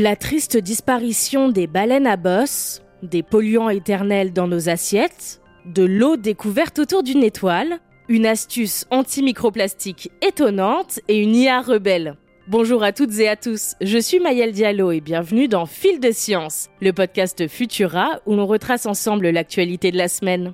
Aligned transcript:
La 0.00 0.14
triste 0.14 0.56
disparition 0.56 1.48
des 1.48 1.66
baleines 1.66 2.06
à 2.06 2.16
bosse, 2.16 2.82
des 3.02 3.24
polluants 3.24 3.68
éternels 3.68 4.32
dans 4.32 4.46
nos 4.46 4.68
assiettes, 4.68 5.40
de 5.66 5.82
l'eau 5.82 6.16
découverte 6.16 6.78
autour 6.78 7.02
d'une 7.02 7.24
étoile, 7.24 7.80
une 8.08 8.24
astuce 8.24 8.86
antimicroplastique 8.92 10.12
étonnante 10.22 11.00
et 11.08 11.18
une 11.18 11.34
IA 11.34 11.62
rebelle. 11.62 12.14
Bonjour 12.46 12.84
à 12.84 12.92
toutes 12.92 13.18
et 13.18 13.28
à 13.28 13.34
tous, 13.34 13.74
je 13.80 13.98
suis 13.98 14.20
Mayel 14.20 14.52
Diallo 14.52 14.92
et 14.92 15.00
bienvenue 15.00 15.48
dans 15.48 15.66
Fil 15.66 15.98
de 15.98 16.12
Science, 16.12 16.68
le 16.80 16.92
podcast 16.92 17.48
Futura 17.48 18.20
où 18.24 18.36
l'on 18.36 18.46
retrace 18.46 18.86
ensemble 18.86 19.28
l'actualité 19.30 19.90
de 19.90 19.98
la 19.98 20.06
semaine. 20.06 20.52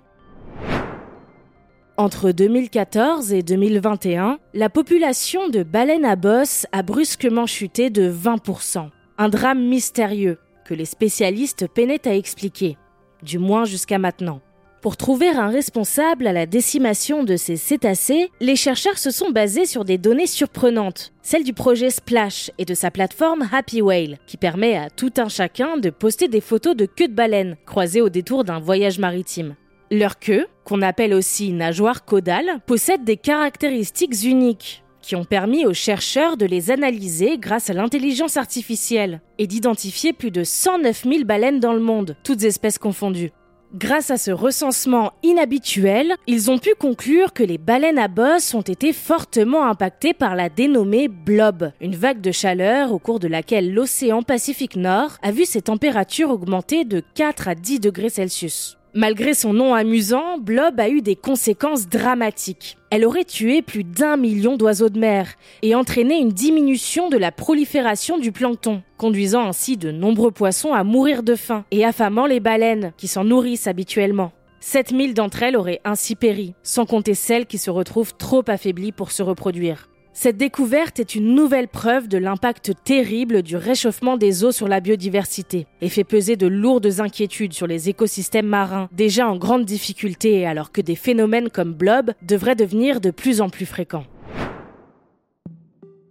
Entre 1.99 2.33
2014 2.33 3.35
et 3.35 3.43
2021, 3.43 4.39
la 4.55 4.71
population 4.71 5.51
de 5.51 5.63
baleines 5.63 6.07
à 6.07 6.17
bosse 6.17 6.67
a 6.73 6.83
brusquement 6.83 7.45
chuté 7.45 7.91
de 7.91 8.11
20%. 8.11 8.89
Un 9.17 9.29
drame 9.29 9.63
mystérieux 9.65 10.39
que 10.65 10.75
les 10.75 10.85
spécialistes 10.85 11.69
peinaient 11.69 12.09
à 12.09 12.17
expliquer, 12.17 12.77
du 13.23 13.39
moins 13.39 13.65
jusqu'à 13.65 13.99
maintenant. 13.99 14.41
Pour 14.83 14.97
trouver 14.97 15.29
un 15.29 15.49
responsable 15.49 16.27
à 16.27 16.33
la 16.33 16.47
décimation 16.47 17.23
de 17.23 17.37
ces 17.37 17.57
cétacés, 17.57 18.31
les 18.41 18.57
chercheurs 18.57 18.99
se 18.99 19.13
sont 19.13 19.31
basés 19.31 19.67
sur 19.67 19.85
des 19.85 19.99
données 19.99 20.27
surprenantes, 20.27 21.13
celles 21.23 21.45
du 21.45 21.55
projet 21.55 21.91
Splash 21.91 22.51
et 22.59 22.65
de 22.65 22.75
sa 22.75 22.91
plateforme 22.91 23.49
Happy 23.53 23.81
Whale, 23.81 24.19
qui 24.27 24.37
permet 24.37 24.77
à 24.77 24.91
tout 24.91 25.13
un 25.17 25.29
chacun 25.29 25.79
de 25.79 25.91
poster 25.91 26.27
des 26.27 26.43
photos 26.43 26.77
de 26.77 26.85
queues 26.85 27.09
de 27.09 27.15
baleines 27.15 27.57
croisées 27.67 28.03
au 28.03 28.09
détour 28.09 28.45
d'un 28.45 28.59
voyage 28.59 28.99
maritime. 28.99 29.55
Leur 29.91 30.19
queue, 30.19 30.49
qu'on 30.65 30.83
appelle 30.83 31.15
aussi 31.15 31.53
nageoire 31.53 32.05
caudale, 32.05 32.61
possède 32.67 33.05
des 33.05 33.17
caractéristiques 33.17 34.25
uniques 34.25 34.84
qui 35.05 35.15
ont 35.15 35.25
permis 35.25 35.67
aux 35.67 35.75
chercheurs 35.75 36.37
de 36.37 36.47
les 36.47 36.71
analyser 36.71 37.37
grâce 37.39 37.69
à 37.69 37.75
l'intelligence 37.75 38.37
artificielle 38.37 39.21
et 39.39 39.47
d'identifier 39.47 40.13
plus 40.13 40.31
de 40.31 40.43
109 40.43 41.05
000 41.05 41.25
baleines 41.25 41.61
dans 41.61 41.75
le 41.75 41.81
monde, 41.81 42.17
toutes 42.25 42.43
espèces 42.43 42.79
confondues. 42.79 43.31
Grâce 43.75 44.11
à 44.11 44.17
ce 44.17 44.31
recensement 44.31 45.13
inhabituel, 45.25 46.15
ils 46.27 46.49
ont 46.51 46.59
pu 46.59 46.75
conclure 46.79 47.33
que 47.33 47.43
les 47.43 47.59
baleines 47.59 47.99
à 47.99 48.07
bosse 48.09 48.55
ont 48.55 48.63
été 48.63 48.93
fortement 48.93 49.67
impactées 49.67 50.15
par 50.15 50.37
la 50.37 50.49
dénommée 50.49 51.09
blob, 51.09 51.73
une 51.81 51.97
vague 51.97 52.21
de 52.21 52.31
chaleur 52.31 52.93
au 52.93 53.01
cours 53.01 53.19
de 53.19 53.29
laquelle 53.29 53.75
l'océan 53.75 54.23
Pacifique 54.23 54.77
Nord 54.77 55.19
a 55.23 55.33
vu 55.33 55.45
ses 55.45 55.63
températures 55.63 56.31
augmenter 56.31 56.85
de 56.85 57.03
4 57.15 57.49
à 57.49 57.55
10 57.57 57.81
degrés 57.81 58.11
Celsius. 58.11 58.79
Malgré 58.97 59.35
son 59.35 59.53
nom 59.53 59.75
amusant, 59.75 60.39
Blob 60.39 60.79
a 60.79 60.89
eu 60.89 61.03
des 61.03 61.17
conséquences 61.17 61.89
dramatiques. 61.89 62.79
Elle 62.91 63.05
aurait 63.05 63.25
tué 63.25 63.61
plus 63.61 63.83
d'un 63.83 64.17
million 64.17 64.57
d'oiseaux 64.57 64.89
de 64.89 65.01
mer 65.01 65.35
et 65.63 65.75
entraîné 65.75 66.15
une 66.21 66.29
diminution 66.29 67.09
de 67.09 67.17
la 67.17 67.33
prolifération 67.33 68.19
du 68.19 68.31
plancton, 68.31 68.83
conduisant 68.97 69.49
ainsi 69.49 69.77
de 69.77 69.91
nombreux 69.91 70.31
poissons 70.31 70.73
à 70.73 70.85
mourir 70.85 71.25
de 71.25 71.35
faim 71.35 71.65
et 71.73 71.85
affamant 71.85 72.27
les 72.27 72.39
baleines 72.39 72.93
qui 72.97 73.09
s'en 73.09 73.25
nourrissent 73.25 73.67
habituellement. 73.67 74.31
7000 74.61 75.13
d'entre 75.13 75.43
elles 75.43 75.57
auraient 75.57 75.81
ainsi 75.85 76.15
péri, 76.15 76.55
sans 76.63 76.87
compter 76.87 77.15
celles 77.15 77.47
qui 77.47 77.59
se 77.59 77.71
retrouvent 77.71 78.15
trop 78.17 78.45
affaiblies 78.47 78.93
pour 78.93 79.11
se 79.11 79.25
reproduire. 79.25 79.89
Cette 80.17 80.37
découverte 80.37 81.01
est 81.01 81.17
une 81.17 81.35
nouvelle 81.35 81.67
preuve 81.67 82.07
de 82.07 82.19
l'impact 82.19 82.73
terrible 82.85 83.43
du 83.43 83.57
réchauffement 83.57 84.17
des 84.17 84.45
eaux 84.45 84.53
sur 84.53 84.69
la 84.69 84.79
biodiversité 84.79 85.67
et 85.81 85.89
fait 85.89 86.05
peser 86.05 86.37
de 86.37 86.47
lourdes 86.47 87.01
inquiétudes 87.01 87.53
sur 87.53 87.67
les 87.67 87.89
écosystèmes 87.89 88.47
marins, 88.47 88.89
déjà 88.93 89.29
en 89.29 89.37
grande 89.37 89.65
difficulté 89.65 90.47
alors 90.47 90.71
que 90.71 90.81
des 90.81 90.95
phénomènes 90.95 91.51
comme 91.51 91.75
blob 91.75 92.13
devraient 92.23 92.55
devenir 92.55 93.01
de 93.01 93.11
plus 93.11 93.41
en 93.41 93.49
plus 93.49 93.67
fréquents. 93.67 94.05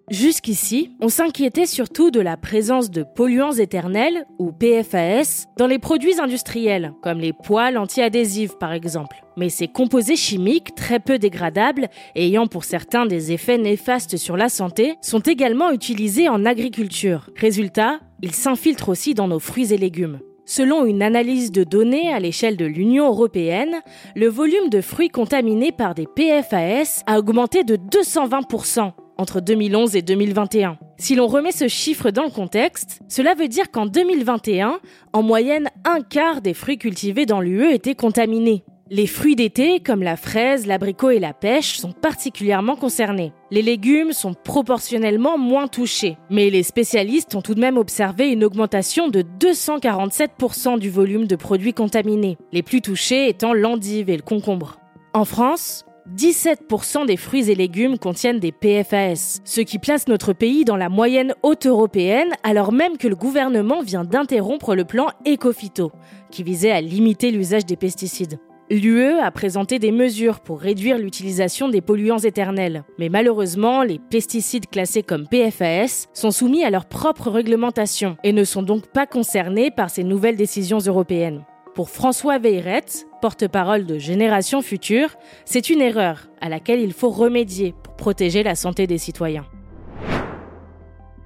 Jusqu'ici, 0.09 0.91
on 0.99 1.07
s'inquiétait 1.07 1.65
surtout 1.65 2.11
de 2.11 2.19
la 2.19 2.35
présence 2.35 2.91
de 2.91 3.03
polluants 3.03 3.53
éternels, 3.53 4.25
ou 4.38 4.51
PFAS, 4.51 5.45
dans 5.57 5.66
les 5.66 5.79
produits 5.79 6.19
industriels, 6.19 6.94
comme 7.01 7.19
les 7.19 7.31
poils 7.31 7.78
anti-adhésifs 7.78 8.57
par 8.59 8.73
exemple. 8.73 9.23
Mais 9.38 9.47
ces 9.47 9.69
composés 9.69 10.17
chimiques, 10.17 10.75
très 10.75 11.00
peu 11.00 11.19
dégradables 11.19 11.88
ayant 12.16 12.47
pour 12.47 12.66
certains 12.66 13.05
des 13.05 13.31
effets 13.31 13.57
néfastes 13.57 14.17
sur 14.17 14.35
la 14.35 14.50
santé, 14.50 14.95
sont 15.01 15.22
également 15.22 15.72
utilisés 15.72 16.28
en 16.28 16.45
agriculture. 16.45 17.29
Résultat, 17.38 18.01
ils 18.22 18.35
s'infiltrent 18.35 18.89
aussi 18.89 19.13
dans 19.13 19.29
nos 19.29 19.39
fruits 19.39 19.73
et 19.73 19.78
légumes. 19.78 20.19
Selon 20.45 20.83
une 20.85 21.01
analyse 21.01 21.53
de 21.53 21.63
données 21.63 22.13
à 22.13 22.19
l'échelle 22.19 22.57
de 22.57 22.66
l'Union 22.66 23.07
européenne, 23.07 23.78
le 24.17 24.28
volume 24.28 24.67
de 24.69 24.81
fruits 24.81 25.07
contaminés 25.07 25.72
par 25.72 25.95
des 25.95 26.07
PFAS 26.13 27.03
a 27.07 27.17
augmenté 27.17 27.63
de 27.63 27.78
220% 27.78 28.91
entre 29.18 29.41
2011 29.41 29.96
et 29.96 30.01
2021. 30.01 30.78
Si 30.97 31.16
l'on 31.16 31.28
remet 31.28 31.51
ce 31.51 31.68
chiffre 31.68 32.12
dans 32.12 32.24
le 32.24 32.29
contexte, 32.29 33.01
cela 33.07 33.35
veut 33.35 33.47
dire 33.47 33.72
qu'en 33.72 33.85
2021, 33.85 34.79
en 35.13 35.24
moyenne, 35.24 35.69
un 35.85 36.01
quart 36.01 36.41
des 36.41 36.53
fruits 36.53 36.78
cultivés 36.78 37.25
dans 37.25 37.41
l'UE 37.41 37.73
étaient 37.73 37.96
contaminés. 37.96 38.63
Les 38.90 39.07
fruits 39.07 39.35
d'été, 39.35 39.79
comme 39.79 40.03
la 40.03 40.18
fraise, 40.18 40.68
l'abricot 40.68 41.09
et 41.09 41.19
la 41.19 41.34
pêche, 41.34 41.78
sont 41.78 41.94
particulièrement 41.94 42.75
concernés. 42.75 43.31
Les 43.50 43.62
légumes 43.62 44.12
sont 44.12 44.34
proportionnellement 44.34 45.38
moins 45.38 45.68
touchés, 45.68 46.18
mais 46.29 46.50
les 46.50 46.63
spécialistes 46.63 47.34
ont 47.34 47.41
tout 47.41 47.56
de 47.56 47.62
même 47.62 47.78
observé 47.78 48.29
une 48.29 48.44
augmentation 48.44 49.07
de 49.07 49.22
247% 49.40 50.78
du 50.78 50.90
volume 50.90 51.28
de 51.28 51.35
produits 51.35 51.73
contaminés, 51.73 52.38
les 52.52 52.62
plus 52.62 52.81
touchés 52.81 53.29
étant 53.29 53.53
l'endive 53.53 54.09
et 54.09 54.18
le 54.18 54.22
concombre. 54.22 54.78
En 55.13 55.25
France, 55.25 55.85
17% 56.12 57.06
des 57.06 57.18
fruits 57.18 57.50
et 57.50 57.56
légumes 57.56 57.97
contiennent 57.97 58.40
des 58.40 58.52
PFAS, 58.52 59.40
ce 59.46 59.62
qui 59.62 59.80
place 59.80 60.08
notre 60.08 60.34
pays 60.34 60.66
dans 60.66 60.75
la 60.75 60.90
moyenne 60.90 61.34
haute 61.44 61.66
européenne 61.66 62.31
alors 62.44 62.74
même 62.74 62.97
que 62.97 63.08
le 63.08 63.16
gouvernement 63.16 63.81
vient 63.81 64.03
d'interrompre 64.03 64.75
le 64.75 64.86
plan 64.86 65.08
Ecofito, 65.25 65.91
qui 66.30 66.44
visait 66.44 66.72
à 66.72 66.81
limiter 66.81 67.31
l'usage 67.31 67.66
des 67.66 67.78
pesticides. 67.78 68.40
L'UE 68.69 69.19
a 69.19 69.30
présenté 69.30 69.78
des 69.78 69.91
mesures 69.91 70.40
pour 70.40 70.59
réduire 70.59 70.97
l'utilisation 70.97 71.69
des 71.69 71.81
polluants 71.81 72.18
éternels, 72.18 72.84
mais 72.97 73.09
malheureusement, 73.09 73.84
les 73.84 74.00
pesticides 74.00 74.70
classés 74.70 75.03
comme 75.03 75.28
PFAS 75.28 76.08
sont 76.14 76.31
soumis 76.31 76.64
à 76.64 76.70
leur 76.70 76.85
propre 76.85 77.30
réglementation 77.30 78.18
et 78.24 78.34
ne 78.34 78.44
sont 78.44 78.64
donc 78.64 78.88
pas 78.88 79.06
concernés 79.06 79.70
par 79.70 79.90
ces 79.90 80.03
nouvelles 80.03 80.38
décisions 80.38 80.80
européennes. 80.80 81.46
Pour 81.75 81.90
François 81.90 82.40
Veyrette, 82.40 83.06
porte-parole 83.23 83.85
de 83.85 84.00
Génération 84.00 84.61
Future, 84.61 85.16
c'est 85.45 85.69
une 85.69 85.79
erreur 85.79 86.28
à 86.41 86.50
laquelle 86.50 86.81
il 86.81 86.91
faut 86.91 87.09
remédier 87.09 87.73
pour 87.81 87.95
protéger 87.95 88.44
la 88.44 88.53
santé 88.53 88.85
des 88.85 88.97
citoyens. 88.97 89.45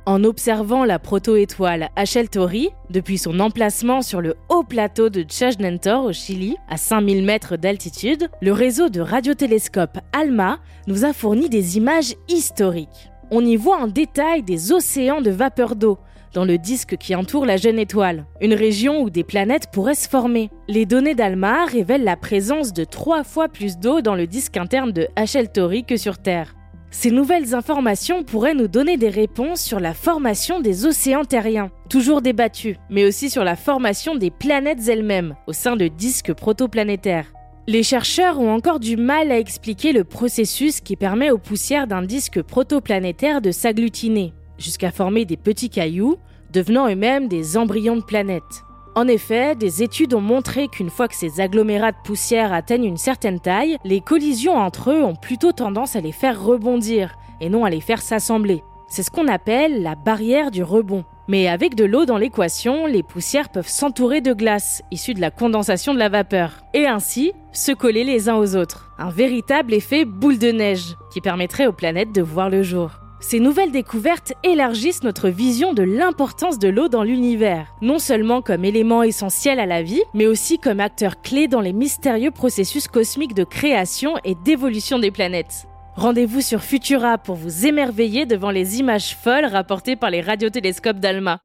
En 0.06 0.24
observant 0.24 0.86
la 0.86 1.00
proto-étoile 1.00 1.90
Hachel 1.96 2.30
Tori 2.30 2.70
depuis 2.92 3.18
son 3.18 3.40
emplacement 3.40 4.04
sur 4.04 4.22
le 4.22 4.36
haut 4.50 4.64
plateau 4.64 5.10
de 5.10 5.26
Chajnantor 5.28 6.06
au 6.06 6.14
Chili, 6.14 6.56
à 6.70 6.78
5000 6.78 7.26
mètres 7.26 7.58
d'altitude, 7.58 8.30
le 8.44 8.54
réseau 8.54 8.90
de 8.90 9.02
radiotélescopes 9.02 9.98
ALMA 10.14 10.60
nous 10.86 11.04
a 11.04 11.14
fourni 11.14 11.50
des 11.50 11.78
images 11.78 12.14
historiques. 12.30 13.10
On 13.32 13.44
y 13.44 13.56
voit 13.56 13.82
en 13.82 13.88
détail 13.88 14.44
des 14.44 14.72
océans 14.72 15.22
de 15.22 15.32
vapeur 15.32 15.76
d'eau, 15.76 15.98
dans 16.38 16.46
le 16.46 16.60
disque 16.60 16.98
qui 16.98 17.16
entoure 17.16 17.48
la 17.48 17.58
jeune 17.58 17.80
étoile, 17.80 18.28
une 18.42 18.54
région 18.54 19.02
où 19.02 19.10
des 19.10 19.24
planètes 19.24 19.72
pourraient 19.72 19.96
se 19.96 20.08
former. 20.08 20.52
Les 20.68 20.86
données 20.86 21.16
d'Alma 21.16 21.66
révèlent 21.66 22.04
la 22.04 22.16
présence 22.16 22.74
de 22.74 22.84
trois 22.84 23.24
fois 23.24 23.48
plus 23.48 23.80
d'eau 23.80 24.02
dans 24.02 24.14
le 24.14 24.28
disque 24.28 24.56
interne 24.56 24.92
de 24.92 25.08
HL 25.18 25.48
Tori 25.52 25.84
que 25.84 25.98
sur 25.98 26.20
Terre. 26.20 26.54
Ces 26.92 27.10
nouvelles 27.10 27.56
informations 27.56 28.22
pourraient 28.22 28.54
nous 28.54 28.68
donner 28.68 28.98
des 28.98 29.10
réponses 29.10 29.62
sur 29.62 29.80
la 29.80 29.96
formation 29.96 30.60
des 30.60 30.86
océans 30.86 31.26
terriens, 31.26 31.72
toujours 31.90 32.22
débattus, 32.22 32.78
mais 32.92 33.06
aussi 33.06 33.32
sur 33.32 33.44
la 33.44 33.56
formation 33.56 34.14
des 34.14 34.30
planètes 34.30 34.88
elles-mêmes 34.88 35.34
au 35.48 35.54
sein 35.54 35.76
de 35.76 35.88
disques 35.88 36.34
protoplanétaires. 36.34 37.34
Les 37.66 37.82
chercheurs 37.82 38.40
ont 38.40 38.54
encore 38.54 38.80
du 38.80 38.96
mal 38.96 39.32
à 39.32 39.40
expliquer 39.40 39.92
le 39.92 40.04
processus 40.04 40.82
qui 40.82 40.98
permet 40.98 41.32
aux 41.32 41.40
poussières 41.40 41.88
d'un 41.88 42.04
disque 42.04 42.44
protoplanétaire 42.44 43.42
de 43.42 43.50
s'agglutiner, 43.50 44.36
jusqu'à 44.60 44.92
former 44.92 45.26
des 45.26 45.38
petits 45.38 45.72
cailloux, 45.72 46.18
devenant 46.52 46.90
eux-mêmes 46.90 47.28
des 47.28 47.58
embryons 47.58 47.96
de 47.96 48.04
planètes. 48.04 48.64
En 48.96 49.08
effet, 49.08 49.56
des 49.56 49.84
études 49.84 50.16
ont 50.16 50.22
montré 50.22 50.68
qu'une 50.70 50.90
fois 50.90 51.08
que 51.08 51.16
ces 51.16 51.40
agglomérats 51.40 51.92
de 51.92 51.98
poussière 52.04 52.52
atteignent 52.52 52.86
une 52.86 52.98
certaine 52.98 53.40
taille, 53.40 53.78
les 53.84 54.02
collisions 54.02 54.56
entre 54.56 54.92
eux 54.92 55.04
ont 55.04 55.16
plutôt 55.16 55.52
tendance 55.52 55.96
à 55.96 56.02
les 56.02 56.12
faire 56.12 56.44
rebondir 56.44 57.14
et 57.40 57.50
non 57.50 57.64
à 57.64 57.70
les 57.70 57.82
faire 57.82 58.02
s'assembler. 58.02 58.64
C'est 58.88 59.04
ce 59.04 59.12
qu'on 59.12 59.28
appelle 59.28 59.84
la 59.84 59.96
barrière 59.96 60.50
du 60.50 60.64
rebond. 60.64 61.04
Mais 61.28 61.48
avec 61.50 61.76
de 61.76 61.84
l'eau 61.84 62.06
dans 62.06 62.18
l'équation, 62.18 62.88
les 62.88 63.04
poussières 63.04 63.50
peuvent 63.50 63.68
s'entourer 63.68 64.22
de 64.22 64.34
glace, 64.34 64.82
issue 64.92 65.14
de 65.14 65.22
la 65.22 65.30
condensation 65.30 65.94
de 65.94 66.00
la 66.00 66.08
vapeur, 66.10 66.62
et 66.74 66.88
ainsi 66.88 67.34
se 67.52 67.74
coller 67.74 68.06
les 68.06 68.30
uns 68.30 68.38
aux 68.38 68.56
autres. 68.56 68.92
Un 68.98 69.10
véritable 69.10 69.74
effet 69.74 70.06
boule 70.06 70.40
de 70.40 70.52
neige 70.52 70.96
qui 71.12 71.20
permettrait 71.20 71.68
aux 71.68 71.74
planètes 71.74 72.14
de 72.14 72.22
voir 72.22 72.50
le 72.50 72.64
jour. 72.64 72.92
Ces 73.20 73.40
nouvelles 73.40 73.72
découvertes 73.72 74.34
élargissent 74.44 75.02
notre 75.02 75.30
vision 75.30 75.74
de 75.74 75.82
l'importance 75.82 76.60
de 76.60 76.68
l'eau 76.68 76.88
dans 76.88 77.02
l'univers, 77.02 77.74
non 77.82 77.98
seulement 77.98 78.44
comme 78.44 78.64
élément 78.64 79.02
essentiel 79.02 79.60
à 79.60 79.66
la 79.66 79.82
vie, 79.82 80.04
mais 80.14 80.28
aussi 80.28 80.60
comme 80.60 80.80
acteur 80.80 81.22
clé 81.22 81.48
dans 81.48 81.62
les 81.62 81.74
mystérieux 81.74 82.30
processus 82.30 82.88
cosmiques 82.88 83.34
de 83.34 83.44
création 83.44 84.18
et 84.24 84.36
d'évolution 84.46 85.00
des 85.00 85.10
planètes. 85.10 85.66
Rendez-vous 85.96 86.42
sur 86.42 86.62
Futura 86.62 87.18
pour 87.18 87.36
vous 87.36 87.66
émerveiller 87.66 88.28
devant 88.28 88.52
les 88.52 88.80
images 88.80 89.16
folles 89.16 89.46
rapportées 89.46 89.96
par 89.96 90.12
les 90.12 90.22
radiotélescopes 90.22 91.00
d'Alma. 91.00 91.40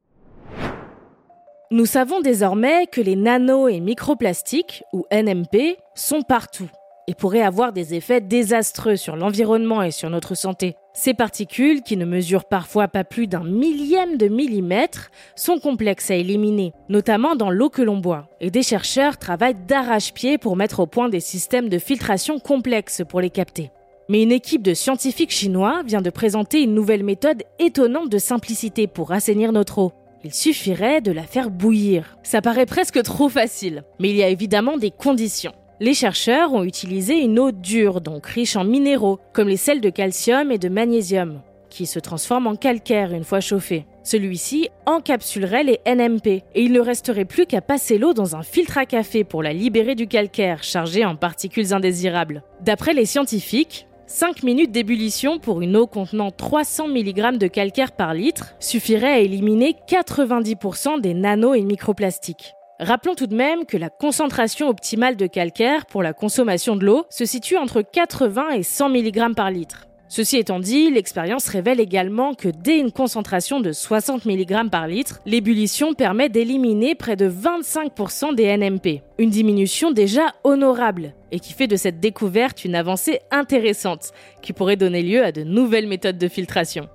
Nous 1.71 1.87
savons 1.87 2.21
désormais 2.21 2.87
que 2.87 3.01
les 3.01 3.17
nano 3.17 3.67
et 3.67 3.81
microplastiques, 3.81 4.83
ou 4.93 5.07
NMP, 5.11 5.79
sont 5.95 6.21
partout 6.21 6.69
et 7.09 7.15
pourraient 7.15 7.43
avoir 7.43 7.73
des 7.73 7.95
effets 7.95 8.21
désastreux 8.21 8.97
sur 8.97 9.17
l'environnement 9.17 9.83
et 9.83 9.91
sur 9.91 10.11
notre 10.11 10.35
santé. 10.35 10.77
Ces 10.95 11.15
particules, 11.15 11.83
qui 11.83 11.97
ne 11.97 12.05
mesurent 12.05 12.45
parfois 12.45 12.87
pas 12.87 13.03
plus 13.03 13.27
d'un 13.27 13.45
millième 13.45 14.19
de 14.19 14.29
millimètre, 14.29 15.11
sont 15.35 15.59
complexes 15.59 16.11
à 16.11 16.17
éliminer, 16.17 16.73
notamment 16.89 17.35
dans 17.35 17.51
l'eau 17.51 17.71
que 17.71 17.83
l'on 17.83 17.97
boit. 17.97 18.29
Et 18.41 18.51
des 18.51 18.63
chercheurs 18.63 19.17
travaillent 19.17 19.57
d'arrache-pied 19.67 20.37
pour 20.39 20.57
mettre 20.57 20.81
au 20.81 20.87
point 20.87 21.09
des 21.09 21.21
systèmes 21.21 21.69
de 21.69 21.79
filtration 21.79 22.39
complexes 22.39 23.03
pour 23.09 23.21
les 23.21 23.31
capter. 23.31 23.71
Mais 24.09 24.23
une 24.23 24.33
équipe 24.33 24.63
de 24.63 24.75
scientifiques 24.75 25.31
chinois 25.31 25.83
vient 25.87 26.03
de 26.03 26.11
présenter 26.11 26.61
une 26.63 26.75
nouvelle 26.75 27.05
méthode 27.05 27.45
étonnante 27.59 28.11
de 28.11 28.19
simplicité 28.19 28.87
pour 28.87 29.13
assainir 29.13 29.53
notre 29.53 29.79
eau. 29.79 29.93
Il 30.25 30.35
suffirait 30.35 31.01
de 31.01 31.11
la 31.11 31.23
faire 31.23 31.51
bouillir. 31.51 32.19
Ça 32.23 32.43
paraît 32.43 32.67
presque 32.67 33.03
trop 33.03 33.29
facile, 33.29 33.83
mais 33.99 34.11
il 34.11 34.17
y 34.17 34.23
a 34.23 34.29
évidemment 34.29 34.77
des 34.77 34.91
conditions. 34.91 35.53
Les 35.83 35.95
chercheurs 35.95 36.53
ont 36.53 36.63
utilisé 36.63 37.19
une 37.19 37.41
eau 37.41 37.51
dure, 37.51 38.01
donc 38.01 38.25
riche 38.29 38.55
en 38.55 38.63
minéraux, 38.63 39.19
comme 39.33 39.49
les 39.49 39.57
sels 39.57 39.81
de 39.81 39.91
calcium 39.91 40.53
et 40.53 40.59
de 40.59 40.69
magnésium, 40.69 41.41
qui 41.71 41.87
se 41.87 41.99
transforment 41.99 42.47
en 42.47 42.55
calcaire 42.55 43.13
une 43.13 43.25
fois 43.25 43.41
chauffés. 43.41 43.85
Celui-ci 44.05 44.69
encapsulerait 44.87 45.65
les 45.65 45.81
NMP 45.85 46.45
et 46.55 46.63
il 46.63 46.71
ne 46.71 46.79
resterait 46.79 47.25
plus 47.25 47.47
qu'à 47.47 47.61
passer 47.61 47.99
l'eau 47.99 48.15
dans 48.15 48.37
un 48.37 48.45
filtre 48.45 48.79
à 48.79 48.87
café 48.87 49.25
pour 49.25 49.43
la 49.43 49.53
libérer 49.53 49.97
du 49.97 50.07
calcaire 50.07 50.63
chargé 50.63 51.05
en 51.05 51.17
particules 51.17 51.75
indésirables. 51.75 52.45
D'après 52.61 52.95
les 52.95 53.05
scientifiques, 53.05 53.89
5 54.07 54.45
minutes 54.45 54.71
d'ébullition 54.71 55.41
pour 55.41 55.63
une 55.63 55.77
eau 55.77 55.89
contenant 55.89 56.31
300 56.31 56.87
mg 56.91 57.39
de 57.39 57.49
calcaire 57.49 57.91
par 57.91 58.15
litre 58.15 58.55
suffirait 58.61 59.15
à 59.15 59.19
éliminer 59.19 59.75
90% 59.89 61.01
des 61.01 61.15
nano 61.15 61.55
et 61.55 61.63
microplastiques. 61.63 62.55
Rappelons 62.81 63.15
tout 63.15 63.27
de 63.27 63.37
même 63.37 63.65
que 63.65 63.77
la 63.77 63.91
concentration 63.91 64.69
optimale 64.69 65.17
de 65.17 65.27
calcaire 65.27 65.87
pour 65.87 66.03
la 66.03 66.13
consommation 66.13 66.77
de 66.77 66.85
l'eau 66.85 67.05
se 67.11 67.25
situe 67.25 67.57
entre 67.57 67.83
80 67.83 68.51
et 68.51 68.63
100 68.63 68.89
mg 68.89 69.35
par 69.35 69.51
litre. 69.51 69.87
Ceci 70.15 70.37
étant 70.37 70.61
dit, 70.61 70.91
l'expérience 70.91 71.49
révèle 71.49 71.81
également 71.81 72.35
que 72.35 72.49
dès 72.49 72.79
une 72.79 72.93
concentration 72.93 73.61
de 73.61 73.73
60 73.73 74.27
mg 74.27 74.69
par 74.69 74.87
litre, 74.87 75.21
l'ébullition 75.25 75.95
permet 75.95 76.29
d'éliminer 76.29 76.95
près 76.95 77.17
de 77.17 77.31
25% 77.31 78.35
des 78.35 78.55
NMP. 78.55 79.01
Une 79.17 79.31
diminution 79.31 79.91
déjà 79.91 80.35
honorable 80.45 81.15
et 81.31 81.41
qui 81.41 81.55
fait 81.55 81.67
de 81.67 81.77
cette 81.77 81.99
découverte 81.99 82.67
une 82.67 82.75
avancée 82.75 83.21
intéressante 83.31 84.11
qui 84.43 84.53
pourrait 84.53 84.77
donner 84.77 85.03
lieu 85.03 85.25
à 85.25 85.33
de 85.33 85.45
nouvelles 85.45 85.89
méthodes 85.89 86.19
de 86.19 86.29
filtration. 86.29 86.91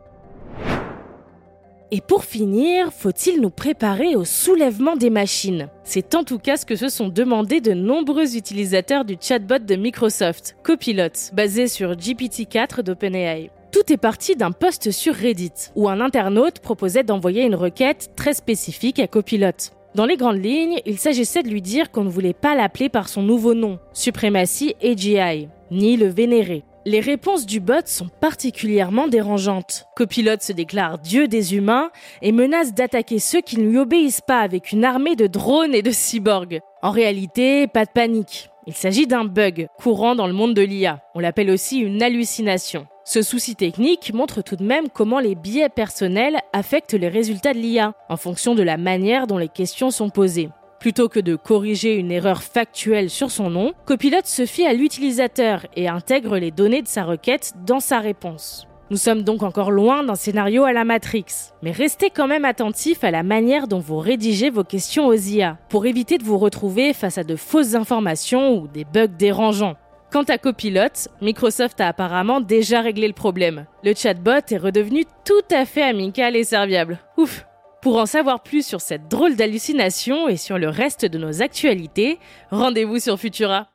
Et 1.90 2.02
pour 2.02 2.26
finir, 2.26 2.92
faut-il 2.92 3.40
nous 3.40 3.50
préparer 3.50 4.18
au 4.18 4.26
soulèvement 4.26 4.98
des 4.98 5.10
machines? 5.10 5.70
C'est 5.86 6.16
en 6.16 6.26
tout 6.26 6.38
cas 6.38 6.58
ce 6.58 6.66
que 6.66 6.76
se 6.76 6.90
sont 6.90 7.08
demandés 7.08 7.62
de 7.62 7.72
nombreux 7.72 8.36
utilisateurs 8.36 9.06
du 9.06 9.16
chatbot 9.22 9.60
de 9.60 9.76
Microsoft, 9.78 10.58
Copilot, 10.64 11.32
basé 11.32 11.70
sur 11.70 11.94
GPT-4 11.94 12.82
d'OpenAI. 12.82 13.52
Tout 13.72 13.94
est 13.94 13.98
parti 13.98 14.36
d'un 14.36 14.52
post 14.52 14.92
sur 14.92 15.16
Reddit, 15.16 15.72
où 15.76 15.88
un 15.88 16.02
internaute 16.02 16.60
proposait 16.60 17.04
d'envoyer 17.04 17.44
une 17.44 17.56
requête 17.56 18.12
très 18.18 18.34
spécifique 18.34 19.00
à 19.00 19.08
Copilot. 19.08 19.72
Dans 19.96 20.06
les 20.06 20.18
grandes 20.18 20.44
lignes, 20.44 20.82
il 20.86 20.98
s'agissait 20.98 21.42
de 21.42 21.50
lui 21.50 21.62
dire 21.62 21.90
qu'on 21.92 22.04
ne 22.04 22.10
voulait 22.10 22.34
pas 22.34 22.54
l'appeler 22.54 22.90
par 22.90 23.08
son 23.08 23.24
nouveau 23.24 23.54
nom, 23.54 23.80
Supremacy 23.94 24.76
AGI, 24.84 25.48
ni 25.72 25.96
le 25.96 26.08
vénérer. 26.08 26.66
Les 26.90 27.02
réponses 27.02 27.46
du 27.46 27.60
bot 27.60 27.86
sont 27.86 28.08
particulièrement 28.08 29.10
dérangeantes. 29.10 29.88
Copilote 29.98 30.42
se 30.42 30.54
déclare 30.54 31.00
dieu 31.00 31.28
des 31.28 31.54
humains 31.54 31.92
et 32.22 32.32
menace 32.32 32.74
d'attaquer 32.74 33.20
ceux 33.20 33.42
qui 33.42 33.60
ne 33.60 33.68
lui 33.68 33.78
obéissent 33.78 34.22
pas 34.26 34.40
avec 34.40 34.72
une 34.72 34.86
armée 34.86 35.18
de 35.18 35.28
drones 35.28 35.76
et 35.76 35.82
de 35.82 35.92
cyborgs. 35.92 36.62
En 36.82 36.92
réalité, 36.92 37.68
pas 37.68 37.84
de 37.84 37.92
panique. 37.92 38.52
Il 38.68 38.74
s'agit 38.74 39.06
d'un 39.06 39.26
bug 39.26 39.68
courant 39.78 40.16
dans 40.16 40.28
le 40.28 40.34
monde 40.34 40.54
de 40.54 40.62
l'IA. 40.62 41.02
On 41.14 41.20
l'appelle 41.20 41.50
aussi 41.50 41.80
une 41.80 42.02
hallucination. 42.02 42.88
Ce 43.04 43.22
souci 43.22 43.58
technique 43.58 44.14
montre 44.14 44.42
tout 44.42 44.56
de 44.56 44.64
même 44.64 44.88
comment 44.88 45.20
les 45.20 45.36
biais 45.36 45.68
personnels 45.68 46.38
affectent 46.54 46.94
les 46.94 47.10
résultats 47.10 47.54
de 47.54 47.60
l'IA 47.60 47.96
en 48.08 48.16
fonction 48.16 48.56
de 48.56 48.64
la 48.64 48.78
manière 48.78 49.28
dont 49.28 49.38
les 49.38 49.50
questions 49.50 49.92
sont 49.92 50.10
posées. 50.10 50.48
Plutôt 50.80 51.10
que 51.10 51.20
de 51.20 51.36
corriger 51.36 51.96
une 51.96 52.12
erreur 52.12 52.44
factuelle 52.44 53.10
sur 53.10 53.32
son 53.32 53.50
nom, 53.50 53.74
Copilot 53.86 54.22
se 54.26 54.46
fie 54.46 54.66
à 54.66 54.74
l'utilisateur 54.74 55.66
et 55.76 55.88
intègre 55.88 56.38
les 56.38 56.52
données 56.52 56.84
de 56.84 56.88
sa 56.88 57.04
requête 57.04 57.54
dans 57.66 57.80
sa 57.80 58.00
réponse. 58.00 58.68
Nous 58.90 58.98
sommes 58.98 59.24
donc 59.24 59.44
encore 59.44 59.72
loin 59.72 60.04
d'un 60.04 60.16
scénario 60.16 60.64
à 60.64 60.72
la 60.72 60.86
Matrix, 60.86 61.26
mais 61.62 61.72
restez 61.72 62.10
quand 62.10 62.28
même 62.28 62.46
attentif 62.46 63.04
à 63.04 63.12
la 63.12 63.24
manière 63.24 63.68
dont 63.68 63.80
vous 63.80 63.98
rédigez 63.98 64.50
vos 64.50 64.64
questions 64.64 65.08
aux 65.08 65.14
IA, 65.14 65.58
pour 65.68 65.86
éviter 65.88 66.18
de 66.18 66.24
vous 66.24 66.38
retrouver 66.38 66.94
face 66.94 67.18
à 67.18 67.24
de 67.24 67.36
fausses 67.36 67.76
informations 67.76 68.56
ou 68.58 68.68
des 68.68 68.86
bugs 68.86 69.08
dérangeants. 69.08 69.76
Quant 70.12 70.24
à 70.24 70.38
Copilot, 70.38 71.10
Microsoft 71.22 71.82
a 71.82 71.88
apparemment 71.88 72.40
déjà 72.40 72.82
réglé 72.82 73.08
le 73.08 73.14
problème. 73.14 73.66
Le 73.84 73.94
chatbot 73.94 74.46
est 74.50 74.58
redevenu 74.58 75.06
tout 75.26 75.34
à 75.52 75.66
fait 75.66 75.84
amical 75.84 76.36
et 76.36 76.46
serviable. 76.46 77.00
Ouf 77.18 77.47
pour 77.88 78.00
en 78.00 78.06
savoir 78.06 78.44
plus 78.44 78.68
sur 78.68 78.82
cette 78.82 79.08
drôle 79.08 79.38
d'hallucination 79.38 80.28
et 80.28 80.36
sur 80.36 80.58
le 80.58 80.68
reste 80.68 81.06
de 81.06 81.18
nos 81.18 81.42
actualités, 81.42 82.20
rendez-vous 82.52 83.00
sur 83.00 83.18
Futura. 83.18 83.70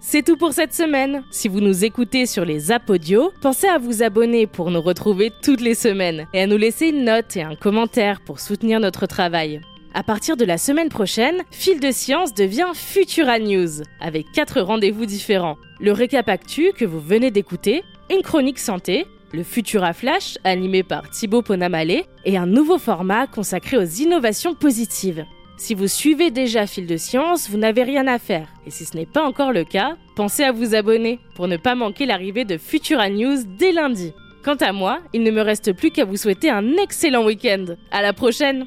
C'est 0.00 0.22
tout 0.22 0.36
pour 0.36 0.52
cette 0.52 0.72
semaine. 0.72 1.24
Si 1.32 1.48
vous 1.48 1.58
nous 1.58 1.84
écoutez 1.84 2.26
sur 2.26 2.44
les 2.44 2.70
apodios, 2.70 3.32
pensez 3.42 3.66
à 3.66 3.78
vous 3.78 4.04
abonner 4.04 4.46
pour 4.46 4.70
nous 4.70 4.80
retrouver 4.80 5.32
toutes 5.42 5.62
les 5.62 5.74
semaines 5.74 6.28
et 6.32 6.42
à 6.42 6.46
nous 6.46 6.56
laisser 6.56 6.90
une 6.90 7.02
note 7.02 7.36
et 7.36 7.42
un 7.42 7.56
commentaire 7.56 8.20
pour 8.24 8.38
soutenir 8.38 8.78
notre 8.78 9.06
travail. 9.06 9.60
À 9.92 10.04
partir 10.04 10.36
de 10.36 10.44
la 10.44 10.56
semaine 10.56 10.90
prochaine, 10.90 11.42
Fil 11.50 11.80
de 11.80 11.90
Science 11.90 12.34
devient 12.34 12.70
Futura 12.72 13.40
News, 13.40 13.82
avec 14.00 14.26
quatre 14.32 14.60
rendez-vous 14.60 15.06
différents. 15.06 15.56
Le 15.80 15.90
récap 15.90 16.28
actu 16.28 16.70
que 16.72 16.84
vous 16.84 17.00
venez 17.00 17.32
d'écouter, 17.32 17.82
une 18.12 18.22
chronique 18.22 18.60
santé, 18.60 19.06
le 19.34 19.42
Futura 19.42 19.92
Flash, 19.92 20.38
animé 20.44 20.82
par 20.82 21.10
Thibaut 21.10 21.42
Ponamale, 21.42 22.04
et 22.24 22.36
un 22.38 22.46
nouveau 22.46 22.78
format 22.78 23.26
consacré 23.26 23.76
aux 23.76 23.82
innovations 23.82 24.54
positives. 24.54 25.26
Si 25.56 25.74
vous 25.74 25.88
suivez 25.88 26.30
déjà 26.30 26.66
Fil 26.66 26.86
de 26.86 26.96
Science, 26.96 27.48
vous 27.50 27.58
n'avez 27.58 27.82
rien 27.82 28.06
à 28.06 28.18
faire. 28.18 28.48
Et 28.66 28.70
si 28.70 28.84
ce 28.84 28.96
n'est 28.96 29.06
pas 29.06 29.24
encore 29.24 29.52
le 29.52 29.64
cas, 29.64 29.96
pensez 30.16 30.42
à 30.42 30.52
vous 30.52 30.74
abonner 30.74 31.20
pour 31.34 31.48
ne 31.48 31.56
pas 31.56 31.74
manquer 31.74 32.06
l'arrivée 32.06 32.44
de 32.44 32.58
Futura 32.58 33.08
News 33.08 33.38
dès 33.58 33.72
lundi. 33.72 34.12
Quant 34.44 34.56
à 34.56 34.72
moi, 34.72 35.00
il 35.12 35.22
ne 35.22 35.30
me 35.30 35.40
reste 35.40 35.72
plus 35.72 35.90
qu'à 35.90 36.04
vous 36.04 36.16
souhaiter 36.16 36.50
un 36.50 36.76
excellent 36.76 37.24
week-end. 37.24 37.64
À 37.90 38.02
la 38.02 38.12
prochaine! 38.12 38.66